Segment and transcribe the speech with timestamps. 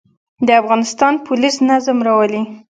[0.47, 2.41] د افغانستان پولیس نظم راولي